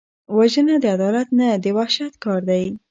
[0.37, 2.65] وژنه د عدالت نه، د وحشت کار دی